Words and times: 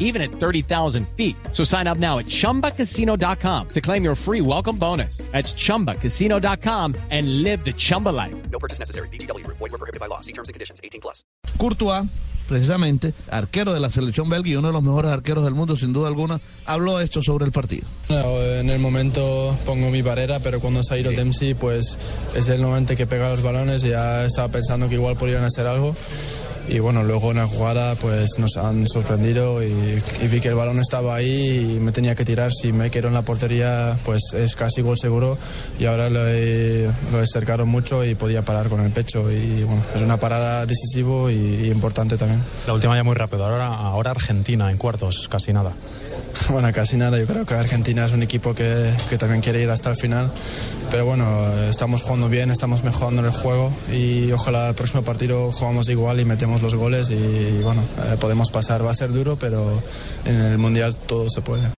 even 0.00 0.20
at 0.20 0.32
30,000 0.32 1.06
feet. 1.16 1.36
So 1.52 1.62
sign 1.62 1.86
up 1.86 1.98
now 1.98 2.18
at 2.18 2.26
chumbacasino.com 2.26 3.68
to 3.68 3.80
claim 3.80 4.02
your 4.02 4.16
free 4.16 4.40
welcome 4.40 4.76
bonus. 4.76 5.18
That's 5.30 5.54
chumbacasino.com 5.54 6.96
and 7.10 7.44
live 7.44 7.64
the 7.64 7.72
Chumba 7.72 8.08
life. 8.08 8.34
No 8.50 8.58
purchase 8.58 8.80
necessary. 8.80 9.08
BGW. 9.08 9.46
Void 9.46 9.60
were 9.60 9.78
prohibited 9.78 10.00
by 10.00 10.06
law. 10.06 10.20
See 10.20 10.32
terms 10.32 10.48
and 10.48 10.54
conditions. 10.54 10.80
18 10.82 11.00
plus. 11.00 11.22
Courtois, 11.58 12.04
precisamente, 12.48 13.14
arquero 13.30 13.72
de 13.72 13.80
la 13.80 13.90
selección 13.90 14.28
belga 14.28 14.48
y 14.48 14.56
uno 14.56 14.68
de 14.68 14.74
los 14.74 14.82
mejores 14.82 15.12
arqueros 15.12 15.44
del 15.44 15.54
mundo, 15.54 15.76
sin 15.76 15.92
duda 15.92 16.08
alguna, 16.08 16.40
habló 16.64 17.00
esto 17.00 17.22
sobre 17.22 17.44
el 17.44 17.52
partido. 17.52 17.86
No, 18.08 18.42
en 18.42 18.70
el 18.70 18.80
momento 18.80 19.56
pongo 19.64 19.90
mi 19.90 20.02
barrera, 20.02 20.40
pero 20.40 20.58
cuando 20.58 20.82
se 20.82 20.94
ha 20.94 20.98
ido 20.98 21.12
Dempsey, 21.12 21.54
pues 21.54 21.98
es 22.34 22.48
el 22.48 22.60
momento 22.60 22.96
que 22.96 23.06
pega 23.06 23.30
los 23.30 23.42
balones 23.42 23.84
y 23.84 23.90
ya 23.90 24.24
estaba 24.24 24.48
pensando 24.48 24.88
que 24.88 24.94
igual 24.96 25.16
podrían 25.16 25.44
hacer 25.44 25.66
algo. 25.66 25.94
Y 26.70 26.78
bueno, 26.78 27.02
luego 27.02 27.32
en 27.32 27.38
la 27.38 27.48
jugada 27.48 27.96
pues 27.96 28.38
nos 28.38 28.56
han 28.56 28.86
sorprendido 28.86 29.60
y, 29.60 30.00
y 30.22 30.28
vi 30.28 30.40
que 30.40 30.48
el 30.48 30.54
balón 30.54 30.78
estaba 30.78 31.16
ahí 31.16 31.76
y 31.76 31.80
me 31.80 31.90
tenía 31.90 32.14
que 32.14 32.24
tirar. 32.24 32.52
Si 32.52 32.72
me 32.72 32.90
quedo 32.90 33.08
en 33.08 33.14
la 33.14 33.22
portería, 33.22 33.96
pues 34.04 34.22
es 34.34 34.54
casi 34.54 34.80
gol 34.80 34.96
seguro. 34.96 35.36
Y 35.80 35.86
ahora 35.86 36.08
lo 36.08 36.28
he, 36.28 36.88
lo 37.10 37.20
he 37.20 37.26
cercado 37.26 37.66
mucho 37.66 38.04
y 38.04 38.14
podía 38.14 38.42
parar 38.42 38.68
con 38.68 38.80
el 38.82 38.92
pecho. 38.92 39.32
Y 39.32 39.64
bueno, 39.64 39.82
es 39.96 40.00
una 40.00 40.18
parada 40.18 40.64
decisivo 40.64 41.28
y, 41.28 41.34
y 41.34 41.70
importante 41.70 42.16
también. 42.16 42.40
La 42.68 42.72
última 42.72 42.94
ya 42.94 43.02
muy 43.02 43.16
rápido. 43.16 43.44
Ahora, 43.44 43.74
ahora 43.74 44.12
Argentina 44.12 44.70
en 44.70 44.76
cuartos, 44.76 45.26
casi 45.28 45.52
nada. 45.52 45.72
Bueno, 46.50 46.72
casi 46.72 46.96
nada. 46.96 47.18
Yo 47.18 47.26
creo 47.26 47.44
que 47.44 47.54
Argentina 47.54 48.04
es 48.04 48.12
un 48.12 48.22
equipo 48.22 48.54
que, 48.54 48.92
que, 49.08 49.18
también 49.18 49.40
quiere 49.40 49.62
ir 49.62 49.70
hasta 49.70 49.90
el 49.90 49.96
final. 49.96 50.30
Pero 50.90 51.04
bueno, 51.04 51.46
estamos 51.68 52.02
jugando 52.02 52.28
bien, 52.28 52.50
estamos 52.50 52.82
mejorando 52.82 53.24
el 53.24 53.30
juego 53.30 53.72
y 53.92 54.32
ojalá 54.32 54.70
el 54.70 54.74
próximo 54.74 55.02
partido 55.02 55.52
jugamos 55.52 55.88
igual 55.88 56.18
y 56.18 56.24
metemos 56.24 56.59
los 56.62 56.74
goles 56.74 57.10
y, 57.10 57.14
y 57.14 57.62
bueno, 57.62 57.82
eh, 58.04 58.16
podemos 58.20 58.50
pasar. 58.50 58.84
Va 58.84 58.90
a 58.90 58.94
ser 58.94 59.12
duro, 59.12 59.36
pero 59.36 59.82
en 60.24 60.40
el 60.40 60.58
Mundial 60.58 60.96
todo 60.96 61.28
se 61.28 61.40
puede. 61.40 61.70